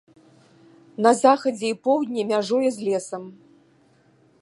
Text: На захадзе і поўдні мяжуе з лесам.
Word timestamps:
На 1.07 1.11
захадзе 1.23 1.67
і 1.73 1.77
поўдні 1.89 2.21
мяжуе 2.33 2.69
з 2.79 2.89
лесам. 2.89 3.23